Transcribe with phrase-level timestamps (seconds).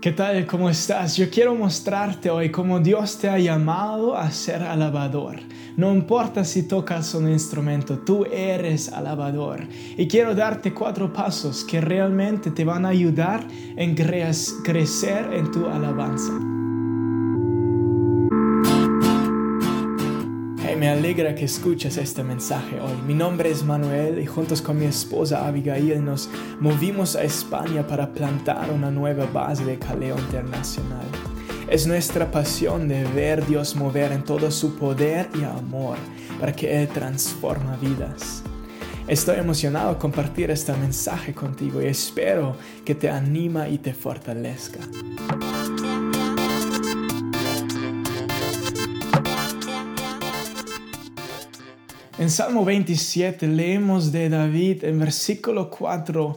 [0.00, 0.46] ¿Qué tal?
[0.46, 1.18] ¿Cómo estás?
[1.18, 5.40] Yo quiero mostrarte hoy cómo Dios te ha llamado a ser alabador.
[5.76, 9.60] No importa si tocas un instrumento, tú eres alabador.
[9.98, 15.66] Y quiero darte cuatro pasos que realmente te van a ayudar en crecer en tu
[15.66, 16.59] alabanza.
[20.80, 22.96] Me alegra que escuches este mensaje hoy.
[23.06, 28.10] Mi nombre es Manuel y juntos con mi esposa Abigail nos movimos a España para
[28.10, 31.04] plantar una nueva base de caleo internacional.
[31.68, 35.98] Es nuestra pasión de ver Dios mover en todo su poder y amor
[36.40, 38.42] para que Él transforma vidas.
[39.06, 44.78] Estoy emocionado compartir este mensaje contigo y espero que te anima y te fortalezca.
[52.20, 56.36] En Salmo 27 leemos de David en versículo 4,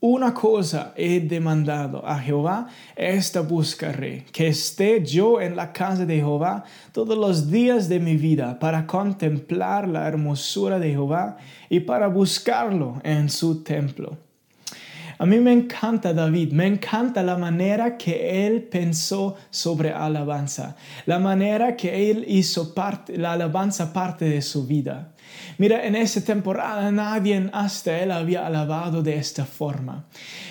[0.00, 2.66] una cosa he demandado a Jehová,
[2.96, 8.16] esta buscaré, que esté yo en la casa de Jehová todos los días de mi
[8.16, 11.36] vida para contemplar la hermosura de Jehová
[11.68, 14.18] y para buscarlo en su templo.
[15.20, 21.18] A mí me encanta David, me encanta la manera que él pensó sobre alabanza, la
[21.18, 25.12] manera que él hizo parte, la alabanza parte de su vida.
[25.58, 30.06] Mira, en esa temporada nadie hasta él había alabado de esta forma.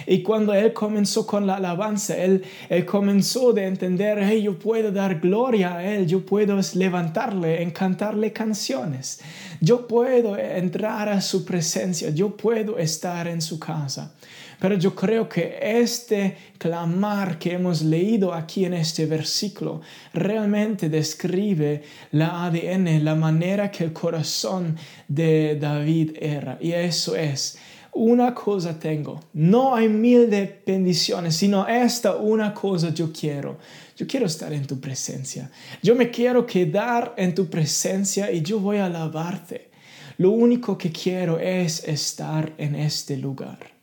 [0.06, 2.46] Y cuando él comenzó con la alabanza, él,
[2.86, 9.20] comenzó de entender, hey, yo puedo dar gloria a él, yo puedo levantarle, encantarle canciones,
[9.62, 14.14] yo puedo entrar a su presencia, yo puedo estar en su casa.
[14.60, 19.82] Pero yo creo que este clamar que hemos leído aquí en este versículo
[20.14, 24.76] realmente describe la ADN, la manera que el corazón
[25.08, 26.58] de David era.
[26.60, 27.58] Y eso es,
[27.94, 30.30] una cosa tengo, no hay mil
[30.66, 33.58] bendiciones, sino esta una cosa yo quiero.
[33.96, 35.50] Yo quiero estar en tu presencia.
[35.82, 39.70] Yo me quiero quedar en tu presencia y yo voy a alabarte.
[40.18, 43.79] Lo único que quiero es estar en este lugar.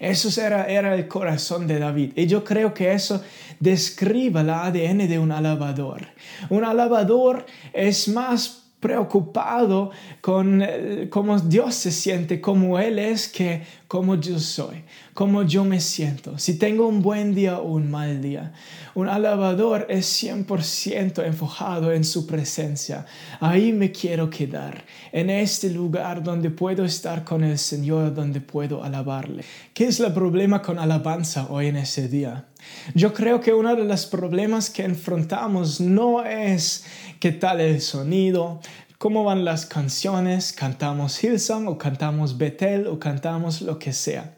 [0.00, 2.12] Eso era, era el corazón de David.
[2.14, 3.22] Y yo creo que eso
[3.58, 6.06] describe la ADN de un alabador.
[6.50, 9.90] Un alabador es más preocupado
[10.20, 14.84] con eh, cómo Dios se siente, cómo Él es, que cómo yo soy,
[15.14, 18.52] cómo yo me siento, si tengo un buen día o un mal día.
[18.94, 23.06] Un alabador es 100% enfocado en su presencia.
[23.40, 28.84] Ahí me quiero quedar, en este lugar donde puedo estar con el Señor, donde puedo
[28.84, 29.44] alabarle.
[29.74, 32.46] ¿Qué es el problema con alabanza hoy en ese día?
[32.94, 36.84] Yo creo que uno de los problemas que enfrentamos no es
[37.20, 38.60] qué tal el sonido,
[38.98, 44.37] cómo van las canciones, cantamos Hillsong o cantamos Bethel o cantamos lo que sea.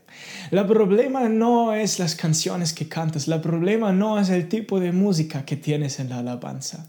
[0.50, 4.92] El problema no es las canciones que cantas, el problema no es el tipo de
[4.92, 6.86] música que tienes en la alabanza.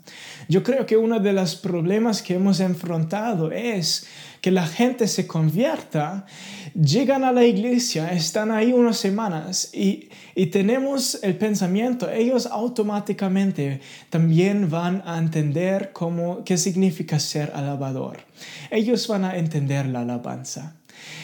[0.50, 4.08] Yo creo que uno de los problemas que hemos enfrentado es
[4.42, 6.26] que la gente se convierta,
[6.74, 13.82] llegan a la iglesia, están ahí unas semanas y, y tenemos el pensamiento, ellos automáticamente
[14.10, 18.18] también van a entender cómo, qué significa ser alabador.
[18.72, 20.76] Ellos van a entender la alabanza.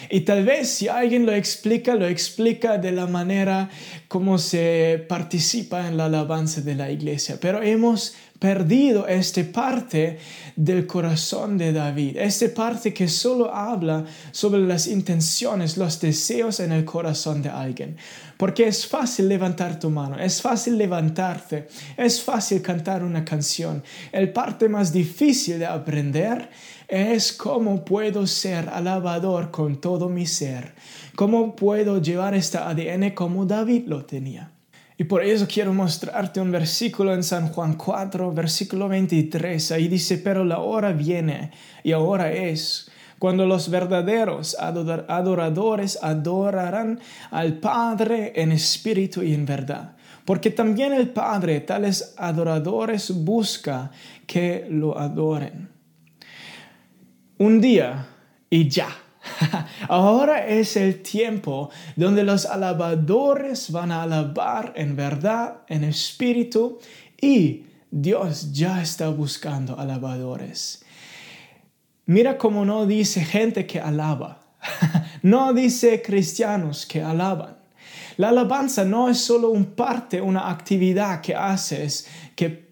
[0.09, 3.69] Y tal vez si alguien lo explica, lo explica de la manera
[4.07, 7.37] como se participa en la alabanza de la iglesia.
[7.41, 10.19] Pero hemos perdido esta parte
[10.55, 16.71] del corazón de David, esta parte que solo habla sobre las intenciones, los deseos en
[16.71, 17.97] el corazón de alguien.
[18.37, 21.67] Porque es fácil levantar tu mano, es fácil levantarte,
[21.97, 23.83] es fácil cantar una canción.
[24.11, 26.49] El parte más difícil de aprender
[26.87, 30.75] es cómo puedo ser alabador con todo mi ser,
[31.15, 34.56] cómo puedo llevar esta ADN como David lo tenía.
[34.97, 39.71] Y por eso quiero mostrarte un versículo en San Juan 4, versículo 23.
[39.71, 41.51] Ahí dice, pero la hora viene
[41.83, 46.99] y ahora es cuando los verdaderos adoradores adorarán
[47.29, 49.95] al Padre en espíritu y en verdad.
[50.25, 53.91] Porque también el Padre tales adoradores busca
[54.25, 55.69] que lo adoren
[57.37, 58.07] un día
[58.49, 58.89] y ya.
[59.87, 66.79] Ahora es el tiempo donde los alabadores van a alabar en verdad, en espíritu,
[67.19, 70.83] y Dios ya está buscando alabadores.
[72.05, 74.41] Mira cómo no dice gente que alaba,
[75.21, 77.57] no dice cristianos que alaban.
[78.17, 82.67] La alabanza no es solo un parte, una actividad que haces que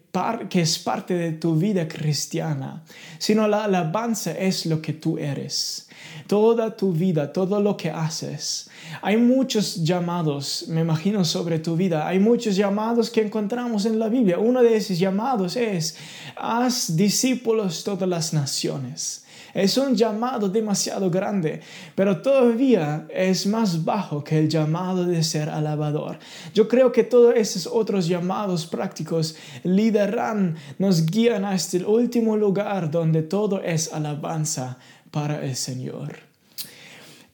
[0.48, 2.82] que es parte de tu vida cristiana,
[3.18, 5.85] sino la alabanza es lo que tú eres.
[6.26, 8.68] Toda tu vida, todo lo que haces.
[9.02, 12.06] Hay muchos llamados, me imagino, sobre tu vida.
[12.06, 14.38] Hay muchos llamados que encontramos en la Biblia.
[14.38, 15.96] Uno de esos llamados es,
[16.36, 19.24] haz discípulos todas las naciones.
[19.56, 21.60] Es un llamado demasiado grande,
[21.94, 26.18] pero todavía es más bajo que el llamado de ser alabador.
[26.52, 29.34] Yo creo que todos esos otros llamados prácticos
[29.64, 34.76] lideran, nos guían a este último lugar donde todo es alabanza
[35.10, 36.26] para el Señor.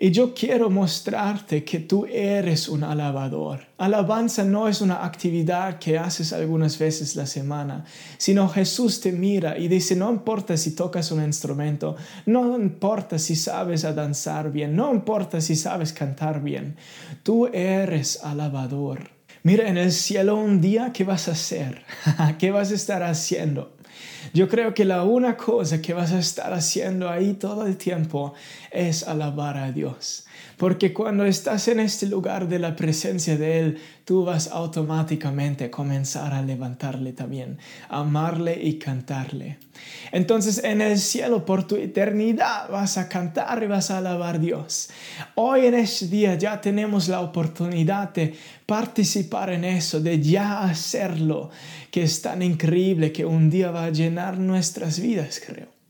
[0.02, 3.68] Y yo quiero mostrarte que tú eres un alabador.
[3.78, 7.84] Alabanza no es una actividad que haces algunas veces la semana,
[8.18, 11.94] sino Jesús te mira y dice, no importa si tocas un instrumento,
[12.26, 16.74] no importa si sabes a danzar bien, no importa si sabes cantar bien,
[17.22, 19.08] tú eres alabador.
[19.44, 21.84] Mira en el cielo un día, ¿qué vas a hacer?
[22.40, 23.76] ¿Qué vas a estar haciendo?
[24.34, 28.32] Yo creo que la una cosa que vas a estar haciendo ahí todo el tiempo
[28.70, 30.24] es alabar a Dios.
[30.56, 35.70] Porque cuando estás en este lugar de la presencia de Él, tú vas automáticamente a
[35.70, 37.58] comenzar a levantarle también,
[37.88, 39.58] amarle y cantarle.
[40.10, 44.38] Entonces en el cielo por tu eternidad vas a cantar y vas a alabar a
[44.38, 44.90] Dios.
[45.34, 48.34] Hoy en este día ya tenemos la oportunidad de
[48.66, 51.50] participar en eso, de ya hacerlo,
[51.90, 55.81] que es tan increíble que un día va a llenar nuestras vidas, creo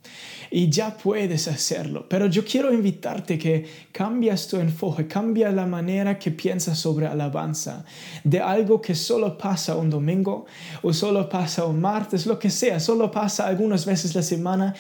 [0.55, 2.05] y ya puedes hacerlo.
[2.07, 7.87] Pero yo quiero invitarte que cambias tu enfoque, cambia la manera que piensas sobre alabanza,
[8.23, 10.45] de algo que solo pasa un domingo
[10.83, 14.75] o solo pasa un martes, lo que sea, solo pasa algunas veces la semana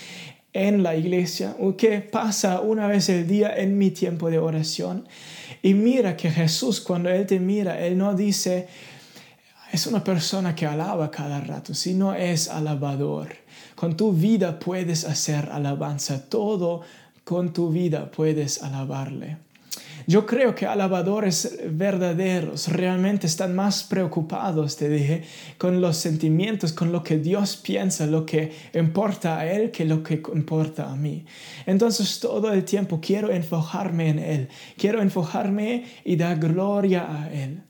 [0.52, 5.08] en la iglesia o que pasa una vez el día en mi tiempo de oración.
[5.62, 8.68] Y mira que Jesús cuando Él te mira, Él no dice,
[9.72, 13.28] es una persona que alaba cada rato, sino es alabador.
[13.74, 16.82] Con tu vida puedes hacer alabanza, todo
[17.24, 19.38] con tu vida puedes alabarle.
[20.06, 25.22] Yo creo que alabadores verdaderos realmente están más preocupados, te dije,
[25.56, 30.02] con los sentimientos, con lo que Dios piensa, lo que importa a Él, que lo
[30.02, 31.24] que importa a mí.
[31.64, 37.62] Entonces todo el tiempo quiero enfocarme en Él, quiero enfocarme y dar gloria a Él.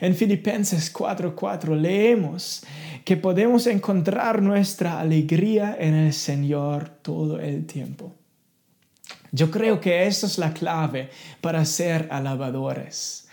[0.00, 2.62] En Filipenses 4:4 leemos
[3.04, 8.12] que podemos encontrar nuestra alegría en el Señor todo el tiempo.
[9.32, 13.25] Yo creo que esa es la clave para ser alabadores.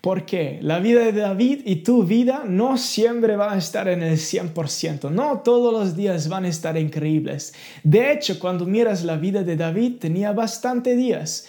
[0.00, 4.16] Porque la vida de David y tu vida no siempre va a estar en el
[4.16, 7.52] 100%, no todos los días van a estar increíbles.
[7.84, 11.46] De hecho, cuando miras la vida de David, tenía bastante días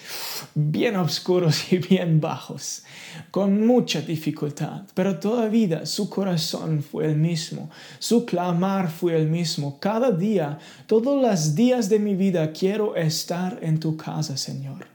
[0.53, 2.83] bien oscuros y bien bajos,
[3.31, 7.69] con mucha dificultad, pero todavía su corazón fue el mismo,
[7.99, 9.79] su clamar fue el mismo.
[9.79, 14.90] Cada día, todos los días de mi vida quiero estar en tu casa, Señor.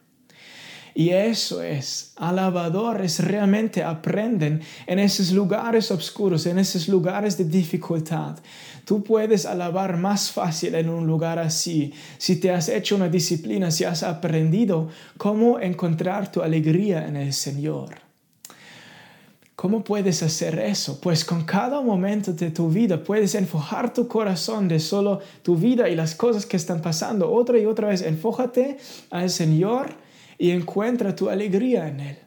[0.98, 8.38] Y eso es, alabadores realmente aprenden en esos lugares oscuros, en esos lugares de dificultad.
[8.87, 13.70] Tú puedes alabar más fácil en un lugar así, si te has hecho una disciplina,
[13.70, 14.88] si has aprendido
[15.19, 17.96] cómo encontrar tu alegría en el Señor.
[19.54, 20.99] ¿Cómo puedes hacer eso?
[20.99, 25.90] Pues con cada momento de tu vida puedes enfocar tu corazón de solo tu vida
[25.90, 27.31] y las cosas que están pasando.
[27.31, 28.78] Otra y otra vez, enfójate
[29.10, 30.06] al Señor
[30.38, 32.19] y encuentra tu alegría en Él.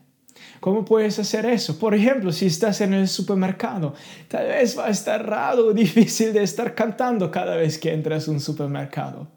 [0.59, 1.79] ¿Cómo puedes hacer eso?
[1.79, 3.93] Por ejemplo, si estás en el supermercado,
[4.27, 8.27] tal vez va a estar raro o difícil de estar cantando cada vez que entras
[8.27, 9.27] a un supermercado.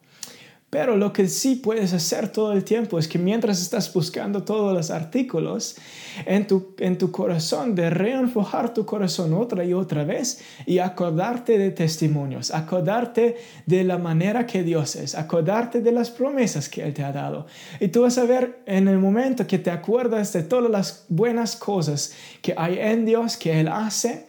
[0.72, 4.72] Pero lo que sí puedes hacer todo el tiempo es que mientras estás buscando todos
[4.72, 5.76] los artículos
[6.24, 11.58] en tu, en tu corazón, de reenfocar tu corazón otra y otra vez y acordarte
[11.58, 13.36] de testimonios, acordarte
[13.66, 17.44] de la manera que Dios es, acordarte de las promesas que Él te ha dado.
[17.78, 21.54] Y tú vas a ver en el momento que te acuerdas de todas las buenas
[21.54, 24.26] cosas que hay en Dios, que Él hace,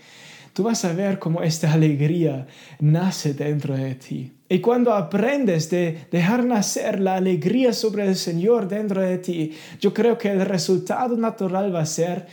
[0.53, 2.47] tú vas a ver cómo esta alegría
[2.79, 4.31] nace dentro de ti.
[4.53, 9.95] Y cuando aprendes de dejar nacer la alegría sobre el Señor dentro de ti, yo
[9.95, 12.27] creo que el resultado natural va a ser,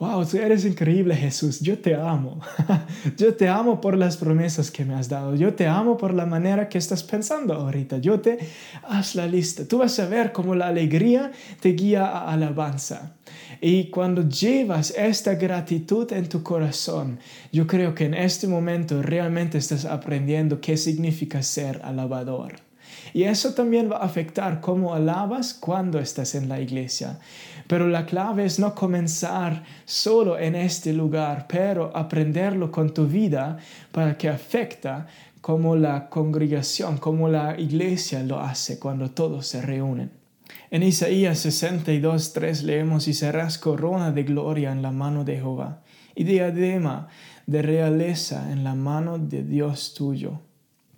[0.00, 2.40] wow, tú eres increíble Jesús, yo te amo.
[3.18, 6.24] yo te amo por las promesas que me has dado, yo te amo por la
[6.24, 8.38] manera que estás pensando ahorita, yo te
[8.84, 9.68] haz la lista.
[9.68, 11.30] Tú vas a ver cómo la alegría
[11.60, 13.16] te guía a alabanza.
[13.60, 17.18] Y cuando llevas esta gratitud en tu corazón,
[17.52, 22.66] yo creo que en este momento realmente estás aprendiendo qué significa ser alabador.
[23.12, 27.18] Y eso también va a afectar cómo alabas cuando estás en la iglesia.
[27.66, 33.56] Pero la clave es no comenzar solo en este lugar, pero aprenderlo con tu vida
[33.90, 35.06] para que afecta
[35.40, 40.25] como la congregación, como la iglesia lo hace cuando todos se reúnen.
[40.70, 45.82] En Isaías 62, 3 leemos, y serás corona de gloria en la mano de Jehová,
[46.14, 47.08] y diadema
[47.46, 50.40] de realeza en la mano de Dios tuyo.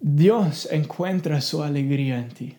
[0.00, 2.56] Dios encuentra su alegría en ti.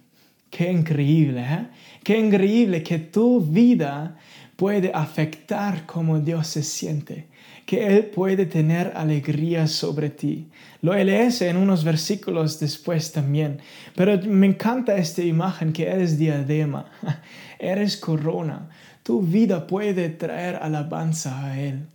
[0.49, 1.67] Qué increíble, ¿eh?
[2.03, 4.17] Qué increíble que tu vida
[4.55, 7.27] puede afectar cómo Dios se siente,
[7.69, 10.47] que Él puede tener alegría sobre ti.
[10.81, 13.59] Lo lees en unos versículos después también,
[13.95, 16.87] pero me encanta esta imagen que eres diadema,
[17.59, 18.71] eres corona.
[19.03, 21.85] Tu vida puede traer alabanza a Él.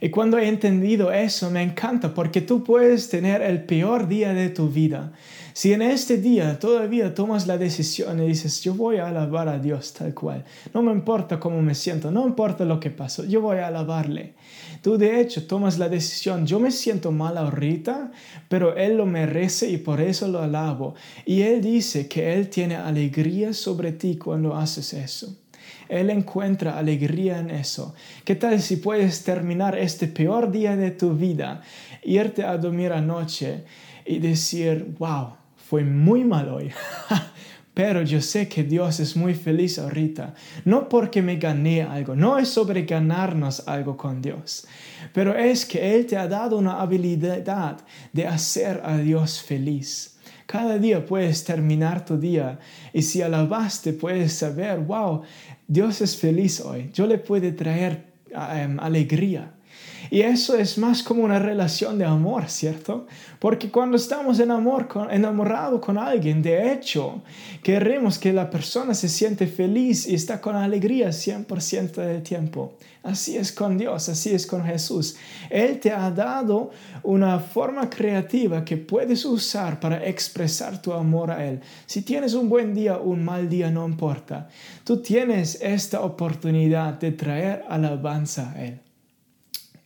[0.00, 4.48] Y cuando he entendido eso, me encanta porque tú puedes tener el peor día de
[4.48, 5.12] tu vida.
[5.58, 9.58] Si en este día todavía tomas la decisión y dices, yo voy a alabar a
[9.58, 13.40] Dios tal cual, no me importa cómo me siento, no importa lo que pasó, yo
[13.40, 14.34] voy a alabarle.
[14.82, 18.12] Tú de hecho tomas la decisión, yo me siento mal ahorita,
[18.48, 20.94] pero Él lo merece y por eso lo alabo.
[21.26, 25.38] Y Él dice que Él tiene alegría sobre ti cuando haces eso.
[25.88, 27.96] Él encuentra alegría en eso.
[28.24, 31.62] ¿Qué tal si puedes terminar este peor día de tu vida,
[32.04, 33.64] irte a dormir anoche
[34.06, 35.37] y decir, wow,
[35.68, 36.70] fue muy mal hoy?
[37.74, 40.34] Pero yo sé que Dios es muy feliz ahorita.
[40.64, 44.66] No porque me gané algo, no es sobre ganarnos algo con Dios,
[45.12, 47.76] pero es que Él te ha dado una habilidad
[48.12, 50.18] de hacer a Dios feliz.
[50.46, 52.58] Cada día puedes terminar tu día
[52.92, 55.22] y si alabaste puedes saber, wow,
[55.68, 56.90] Dios es feliz hoy.
[56.92, 58.06] Yo le puedo traer
[58.56, 59.52] em, alegría.
[60.10, 63.06] Y eso es más como una relación de amor, ¿cierto?
[63.38, 67.22] Porque cuando estamos en amor, con, enamorado con alguien, de hecho,
[67.62, 72.74] queremos que la persona se siente feliz y está con alegría 100% del tiempo.
[73.02, 75.16] Así es con Dios, así es con Jesús.
[75.50, 76.70] Él te ha dado
[77.02, 81.60] una forma creativa que puedes usar para expresar tu amor a Él.
[81.86, 84.48] Si tienes un buen día o un mal día, no importa.
[84.84, 88.87] Tú tienes esta oportunidad de traer alabanza a Él.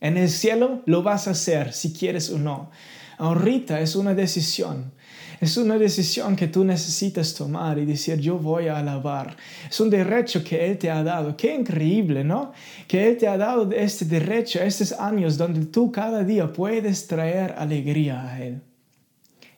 [0.03, 2.71] En el cielo lo vas a hacer si quieres o no.
[3.17, 4.91] Ahorita es una decisión.
[5.39, 9.37] Es una decisión que tú necesitas tomar y decir yo voy a alabar.
[9.69, 11.37] Es un derecho que Él te ha dado.
[11.37, 12.51] Qué increíble, ¿no?
[12.85, 17.55] Que Él te ha dado este derecho, estos años donde tú cada día puedes traer
[17.57, 18.61] alegría a Él.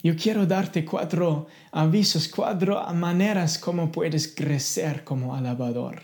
[0.04, 6.04] Yo quiero darte cuatro avisos, cuatro maneras como puedes crecer como alabador.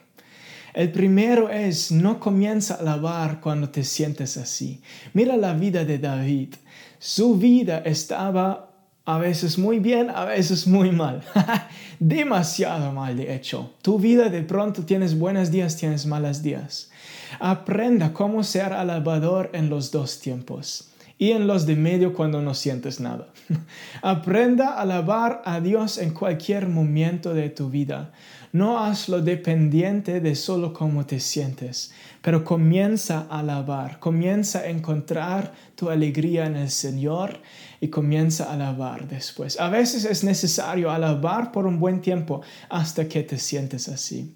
[0.74, 4.82] El primero es, no comienza a alabar cuando te sientes así.
[5.13, 6.56] Mira la vida de David.
[7.00, 8.70] Su vida estaba
[9.06, 11.24] a veces muy bien, a veces muy mal.
[12.00, 13.74] Demasiado mal, de hecho.
[13.82, 16.92] Tu vida de pronto tienes buenos días, tienes malos días.
[17.40, 20.91] Aprenda cómo ser alabador en los dos tiempos
[21.22, 23.28] y en los de medio cuando no sientes nada.
[24.01, 28.12] Aprenda a alabar a Dios en cualquier momento de tu vida.
[28.54, 35.54] No hazlo dependiente de solo cómo te sientes, pero comienza a alabar, comienza a encontrar
[35.75, 37.40] tu alegría en el Señor
[37.80, 39.60] y comienza a alabar después.
[39.60, 44.34] A veces es necesario alabar por un buen tiempo hasta que te sientes así.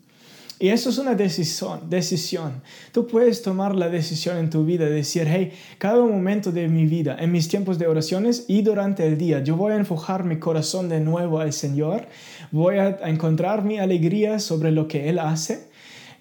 [0.57, 2.61] Y eso es una decisión, decisión.
[2.93, 6.85] Tú puedes tomar la decisión en tu vida de decir, hey, cada momento de mi
[6.85, 10.39] vida, en mis tiempos de oraciones y durante el día, yo voy a enfocar mi
[10.39, 12.07] corazón de nuevo al Señor,
[12.51, 15.67] voy a encontrar mi alegría sobre lo que Él hace.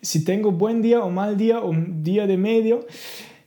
[0.03, 2.87] Si tengo buen día o mal día o un día de medio,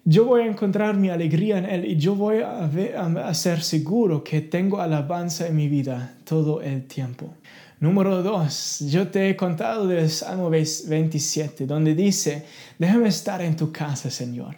[0.10, 4.40] yo voy a encontrar mi alegría en Él y yo voy a, ser seguro que
[4.40, 7.34] tengo alabanza en mi vida todo el tiempo.
[7.82, 12.46] Número dos, yo te he contado del Salmo 27, donde dice,
[12.80, 14.56] déjame estar en tu casa, Señor.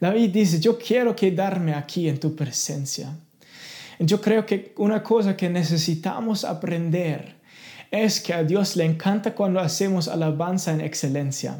[0.00, 3.14] David dice, yo quiero quedarme aquí en tu presencia.
[3.98, 7.41] Yo creo que una cosa que necesitamos aprender
[7.92, 11.56] es que a Dios le encanta cuando hacemos alabanza en excelencia.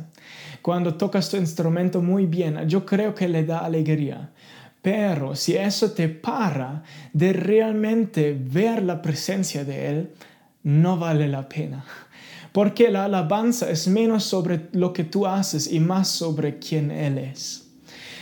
[0.62, 4.31] Cuando tocas tu instrumento muy bien, yo creo que le da alegría.
[4.81, 10.11] Pero si eso te para de realmente ver la presencia de Él,
[10.62, 11.85] no vale la pena.
[12.53, 17.19] Porque la alabanza es menos sobre lo que tú haces y más sobre quién Él
[17.19, 17.69] es.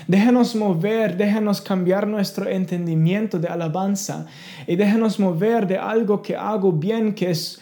[0.09, 4.27] Déjanos mover, déjanos cambiar nuestro entendimiento de alabanza
[4.67, 7.61] y déjanos mover de algo que hago bien, que es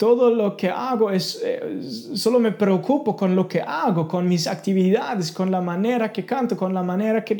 [0.00, 1.82] todo lo que hago es, eh,
[2.14, 6.56] solo me preocupo con lo que hago, con mis actividades, con la manera que canto,
[6.56, 7.36] con la manera que...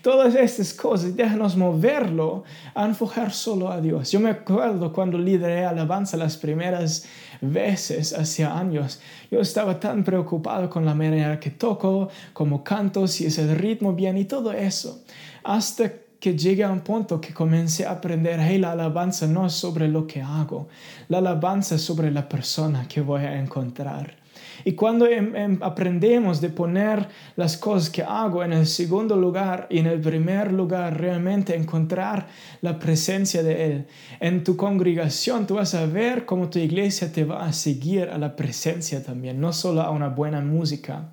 [0.00, 4.10] Todas estas cosas, déjanos moverlo a enfocar solo a Dios.
[4.10, 7.04] Yo me acuerdo cuando lideré alabanza las primeras
[7.42, 8.98] veces, hace años,
[9.30, 13.92] yo estaba tan preocupado con la manera que toco, cómo canto, si es el ritmo
[13.92, 15.04] bien y todo eso.
[15.42, 15.92] Hasta
[16.24, 19.88] que llegué a un punto que comencé a aprender, hey, la alabanza no es sobre
[19.88, 20.68] lo que hago,
[21.08, 24.23] la alabanza es sobre la persona que voy a encontrar.
[24.64, 29.66] Y cuando em, em, aprendemos de poner las cosas que hago en el segundo lugar
[29.70, 32.26] y en el primer lugar, realmente encontrar
[32.60, 33.86] la presencia de Él.
[34.20, 38.18] En tu congregación tú vas a ver cómo tu iglesia te va a seguir a
[38.18, 41.08] la presencia también, no solo a una buena música.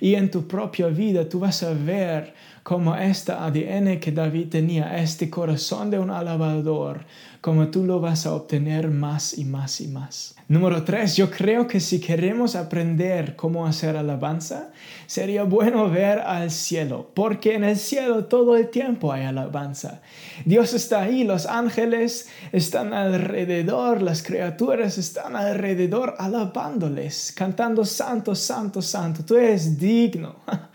[0.00, 4.98] Y en tu propia vida tú vas a ver como esta ADN que David tenía,
[4.98, 7.04] este corazón de un alabador,
[7.46, 10.34] como tú lo vas a obtener más y más y más.
[10.48, 14.72] Número tres, yo creo que si queremos aprender cómo hacer alabanza,
[15.06, 20.00] sería bueno ver al cielo, porque en el cielo todo el tiempo hay alabanza.
[20.44, 28.82] Dios está ahí, los ángeles están alrededor, las criaturas están alrededor alabándoles, cantando santo, santo,
[28.82, 30.34] santo, tú eres digno.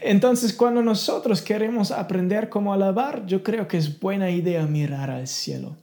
[0.00, 5.26] Entonces, cuando nosotros queremos aprender cómo alabar, yo creo que es buena idea mirar al
[5.26, 5.76] cielo.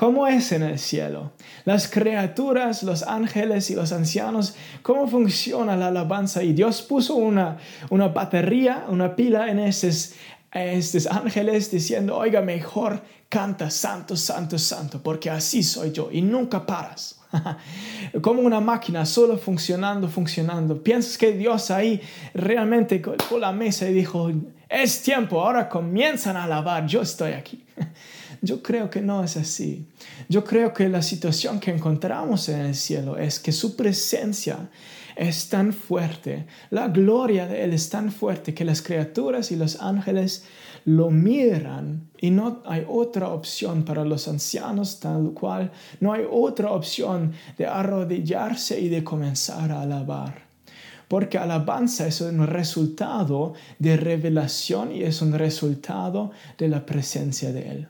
[0.00, 1.32] ¿Cómo es en el cielo?
[1.66, 6.42] Las criaturas, los ángeles y los ancianos, ¿cómo funciona la alabanza?
[6.42, 7.58] Y Dios puso una,
[7.90, 10.14] una batería, una pila en esos,
[10.52, 16.64] estos ángeles diciendo, oiga, mejor canta santo, santo, santo, porque así soy yo y nunca
[16.64, 17.20] paras.
[18.22, 20.82] Como una máquina, solo funcionando, funcionando.
[20.82, 22.00] Piensas que Dios ahí
[22.32, 24.32] realmente colocó la mesa y dijo,
[24.66, 27.66] es tiempo, ahora comienzan a alabar, yo estoy aquí.
[28.42, 29.86] Yo creo que no es así.
[30.28, 34.70] Yo creo que la situación que encontramos en el cielo es que su presencia
[35.16, 39.80] es tan fuerte, la gloria de Él es tan fuerte que las criaturas y los
[39.82, 40.44] ángeles
[40.86, 46.72] lo miran y no hay otra opción para los ancianos tal cual, no hay otra
[46.72, 50.48] opción de arrodillarse y de comenzar a alabar.
[51.08, 57.68] Porque alabanza es un resultado de revelación y es un resultado de la presencia de
[57.68, 57.88] Él.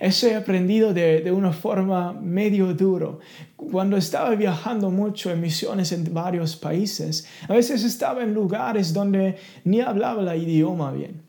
[0.00, 3.20] Eso he aprendido de, de, una forma medio duro.
[3.56, 9.36] Cuando estaba viajando mucho en misiones en varios países, a veces estaba en lugares donde
[9.64, 11.28] ni hablaba el idioma bien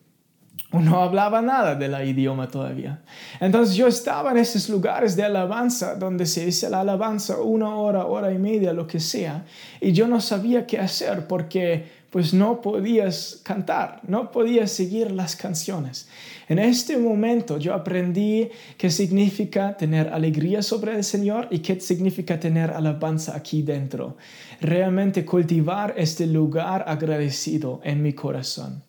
[0.71, 3.01] no hablaba nada del idioma todavía.
[3.39, 8.05] Entonces yo estaba en esos lugares de alabanza donde se dice la alabanza una hora,
[8.05, 9.45] hora y media, lo que sea,
[9.81, 15.35] y yo no sabía qué hacer porque pues no podías cantar, no podías seguir las
[15.35, 16.07] canciones.
[16.47, 22.39] En este momento yo aprendí qué significa tener alegría sobre el Señor y qué significa
[22.39, 24.17] tener alabanza aquí dentro.
[24.59, 28.83] Realmente cultivar este lugar agradecido en mi corazón.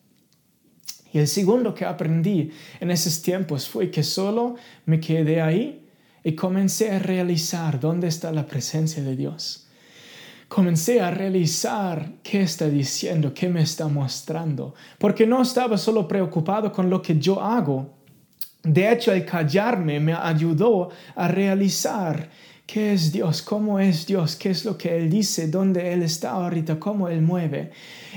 [1.13, 4.55] Y el segundo que aprendí en esos tiempos fue que solo
[4.85, 5.85] me quedé ahí
[6.23, 9.67] y comencé a realizar dónde está la presencia de Dios.
[10.53, 16.73] Comencé a realizar qué está diciendo, qué me está mostrando, porque no estaba solo preocupado
[16.73, 17.93] con lo que yo hago.
[18.61, 22.29] De hecho, el callarme me ayudó a realizar
[22.71, 23.41] ¿Qué es Dios?
[23.41, 24.37] ¿Cómo es Dios?
[24.37, 25.49] ¿Qué es lo que Él dice?
[25.49, 26.79] ¿Dónde Él está ahorita?
[26.79, 27.71] ¿Cómo Él mueve?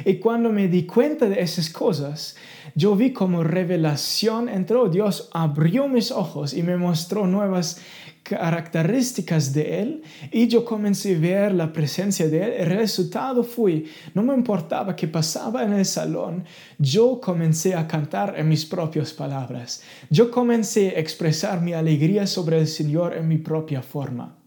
[0.05, 2.37] Y cuando me di cuenta de esas cosas,
[2.77, 4.89] yo vi como revelación entró.
[4.89, 7.81] Dios abrió mis ojos y me mostró nuevas
[8.25, 12.53] características de Él y yo comencé a ver la presencia de Él.
[12.59, 13.85] El resultado fue,
[14.15, 16.45] no me importaba que pasaba en el salón,
[16.79, 19.83] yo comencé a cantar en mis propias palabras.
[20.11, 24.39] Yo comencé a expresar mi alegría sobre el Señor en mi propia forma.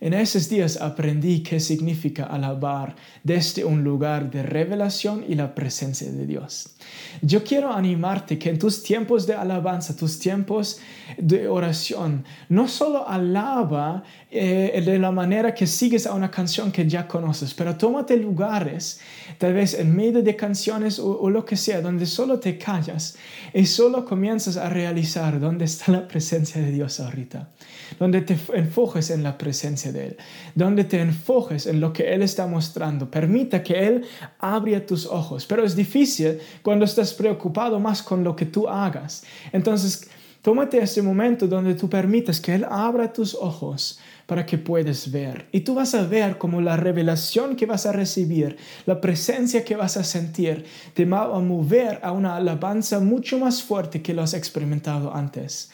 [0.00, 6.10] En esos días aprendí qué significa alabar desde un lugar de revelación y la presencia
[6.12, 6.76] de Dios.
[7.20, 10.78] Yo quiero animarte que en tus tiempos de alabanza, tus tiempos
[11.16, 16.88] de oración, no solo alaba eh, de la manera que sigues a una canción que
[16.88, 19.00] ya conoces, pero tómate lugares,
[19.38, 23.16] tal vez en medio de canciones o, o lo que sea, donde solo te callas
[23.52, 27.50] y solo comienzas a realizar dónde está la presencia de Dios ahorita,
[27.98, 30.16] donde te enfoques en la presencia de Él,
[30.54, 33.10] donde te enfoques en lo que Él está mostrando.
[33.10, 34.04] Permita que Él
[34.38, 39.24] abra tus ojos, pero es difícil cuando estás preocupado más con lo que tú hagas.
[39.52, 40.08] Entonces,
[40.48, 45.46] Tómate ese momento donde tú permitas que Él abra tus ojos para que puedas ver.
[45.52, 48.56] Y tú vas a ver como la revelación que vas a recibir,
[48.86, 53.62] la presencia que vas a sentir, te va a mover a una alabanza mucho más
[53.62, 55.70] fuerte que lo has experimentado antes.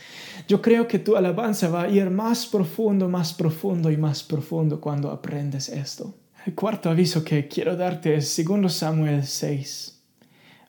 [0.49, 4.81] Yo creo que tu alabanza va a ir más profundo, más profundo y más profundo
[4.81, 6.17] cuando aprendes esto.
[6.47, 9.93] El cuarto aviso que quiero darte es 2 Samuel 6.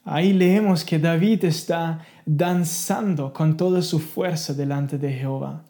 [0.08, 5.64] Ahí leemos que David está danzando con toda su fuerza delante de Jehová.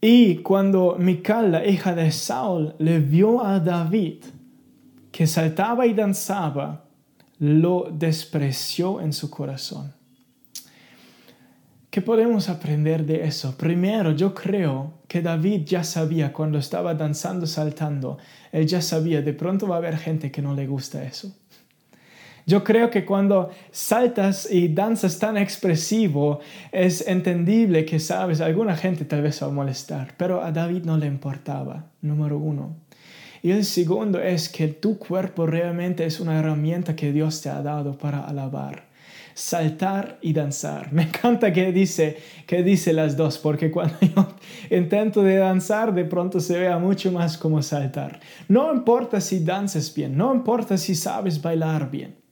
[0.00, 4.24] Y cuando Mical, la hija de Saul, le vio a David
[5.10, 6.84] que saltaba y danzaba,
[7.38, 9.94] lo despreció en su corazón.
[11.90, 13.56] ¿Qué podemos aprender de eso?
[13.56, 18.18] Primero, yo creo que David ya sabía cuando estaba danzando, saltando,
[18.52, 21.34] él ya sabía, de pronto va a haber gente que no le gusta eso.
[22.48, 26.38] Yo creo que cuando saltas y danzas tan expresivo,
[26.70, 30.96] es entendible que, sabes, alguna gente tal vez va a molestar, pero a David no
[30.96, 32.76] le importaba, número uno.
[33.42, 37.62] Y el segundo es que tu cuerpo realmente es una herramienta que Dios te ha
[37.62, 38.86] dado para alabar
[39.36, 40.92] saltar y danzar.
[40.94, 44.26] Me encanta que dice, que dice las dos, porque cuando yo
[44.70, 48.18] intento de danzar, de pronto se vea mucho más como saltar.
[48.48, 52.25] No importa si danzas bien, no importa si sabes bailar bien.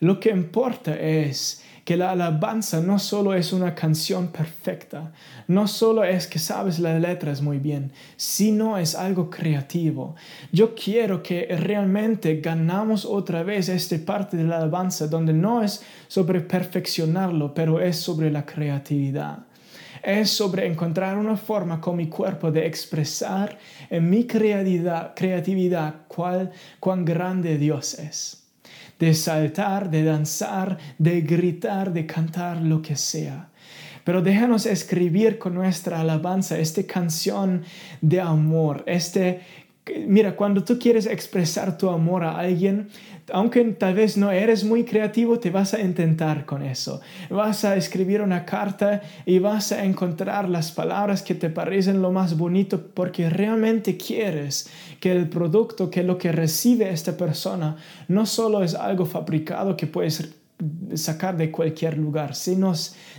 [0.00, 5.12] Lo que importa es que la alabanza no solo es una canción perfecta,
[5.48, 10.16] no solo es que sabes las letras muy bien, sino es algo creativo.
[10.50, 15.82] Yo quiero que realmente ganamos otra vez esta parte de la alabanza donde no es
[16.08, 19.40] sobre perfeccionarlo, pero es sobre la creatividad
[20.02, 26.52] es sobre encontrar una forma con mi cuerpo de expresar en mi creatividad, creatividad cuál,
[26.78, 28.43] cuán grande Dios es
[28.98, 33.48] de saltar, de danzar, de gritar, de cantar, lo que sea.
[34.04, 37.62] Pero déjanos escribir con nuestra alabanza esta canción
[38.02, 39.40] de amor, este
[40.06, 42.88] Mira, cuando tú quieres expresar tu amor a alguien,
[43.30, 47.02] aunque tal vez no eres muy creativo, te vas a intentar con eso.
[47.28, 52.12] Vas a escribir una carta y vas a encontrar las palabras que te parecen lo
[52.12, 54.70] más bonito porque realmente quieres
[55.00, 57.76] que el producto, que lo que recibe esta persona,
[58.08, 60.32] no solo es algo fabricado que puedes
[60.94, 62.72] sacar de cualquier lugar, sino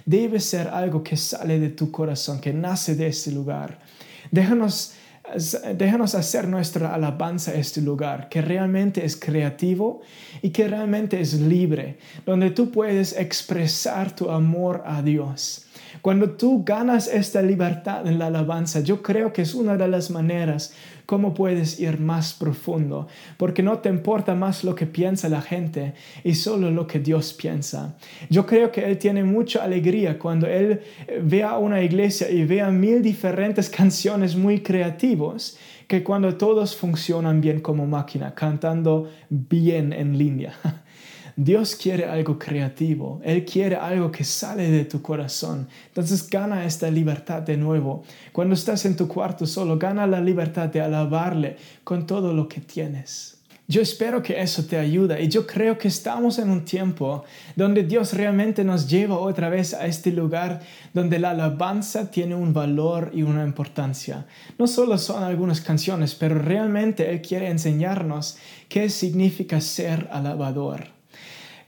[0.07, 3.77] debe ser algo que sale de tu corazón, que nace de ese lugar.
[4.31, 4.95] Déjanos
[5.75, 10.01] déjanos hacer nuestra alabanza a este lugar, que realmente es creativo
[10.41, 15.64] y que realmente es libre, donde tú puedes expresar tu amor a Dios.
[16.01, 20.09] Cuando tú ganas esta libertad en la alabanza, yo creo que es una de las
[20.09, 20.73] maneras
[21.05, 25.93] cómo puedes ir más profundo, porque no te importa más lo que piensa la gente
[26.23, 27.95] y solo lo que Dios piensa.
[28.29, 30.81] Yo creo que Él tiene mucha alegría cuando Él
[31.21, 37.59] vea una iglesia y vea mil diferentes canciones muy creativos que cuando todos funcionan bien
[37.59, 40.53] como máquina, cantando bien en línea.
[41.37, 45.67] Dios quiere algo creativo, Él quiere algo que sale de tu corazón.
[45.87, 48.03] Entonces gana esta libertad de nuevo.
[48.31, 52.61] Cuando estás en tu cuarto solo, gana la libertad de alabarle con todo lo que
[52.61, 53.35] tienes.
[53.67, 57.23] Yo espero que eso te ayude y yo creo que estamos en un tiempo
[57.55, 60.61] donde Dios realmente nos lleva otra vez a este lugar
[60.93, 64.27] donde la alabanza tiene un valor y una importancia.
[64.59, 68.37] No solo son algunas canciones, pero realmente Él quiere enseñarnos
[68.69, 70.94] qué significa ser alabador.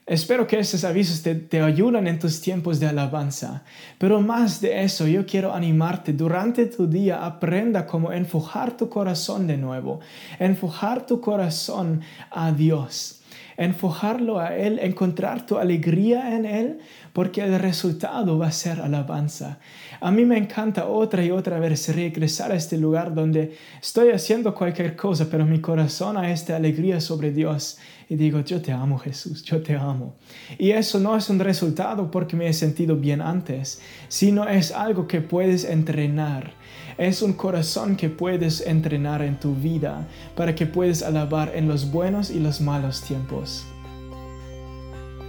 [0.08, 3.66] Espero que estos avisos te, ayuden en tus tiempos de alabanza.
[3.98, 6.14] Pero más de eso, yo quiero animarte.
[6.14, 10.00] Durante tu día, aprenda cómo enfocar tu corazón de nuevo,
[10.40, 13.20] enfocar tu corazón a Dios,
[13.58, 16.80] enfocarlo a Él, encontrar tu alegría en Él,
[17.14, 19.60] porque el resultado va a ser alabanza.
[20.00, 24.54] A mí me encanta otra y otra vez regresar a este lugar donde estoy haciendo
[24.54, 28.98] cualquier cosa, pero mi corazón a esta alegría sobre Dios y digo, yo te amo
[28.98, 30.16] Jesús, yo te amo.
[30.58, 35.08] Y eso no es un resultado porque me he sentido bien antes, sino es algo
[35.08, 36.54] que puedes entrenar.
[36.98, 41.92] Es un corazón que puedes entrenar en tu vida para que puedas alabar en los
[41.92, 43.66] buenos y los malos tiempos.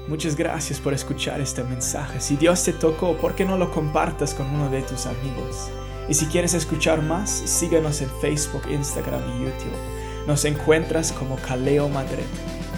[0.09, 2.21] Muchas gracias por escuchar este mensaje.
[2.21, 5.69] Si Dios te tocó, ¿por qué no lo compartas con uno de tus amigos?
[6.09, 10.27] Y si quieres escuchar más, síguenos en Facebook, Instagram y YouTube.
[10.27, 12.25] Nos encuentras como Kaleo Madrid.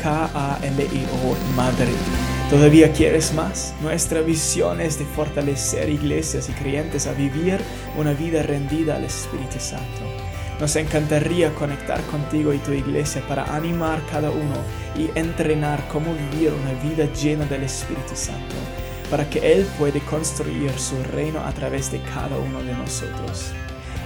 [0.02, 2.29] K-A-L-E-O Madrid.
[2.50, 3.74] ¿Todavía quieres más?
[3.80, 7.60] Nuestra visión es de fortalecer iglesias y creyentes a vivir
[7.96, 10.00] una vida rendida al Espíritu Santo.
[10.58, 14.56] Nos encantaría conectar contigo y tu iglesia para animar cada uno
[14.98, 18.56] y entrenar cómo vivir una vida llena del Espíritu Santo.
[19.08, 23.50] para que Él pueda construir su reino a través de cada uno de nosotros.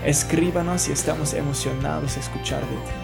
[0.03, 3.04] Escríbanos y estamos emocionados de escuchar de ti.